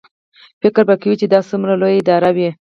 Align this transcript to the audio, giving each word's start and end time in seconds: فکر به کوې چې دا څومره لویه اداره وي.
فکر 0.61 0.83
به 0.87 0.95
کوې 1.01 1.15
چې 1.19 1.25
دا 1.33 1.39
څومره 1.49 1.73
لویه 1.81 1.97
اداره 2.01 2.29
وي. 2.35 2.49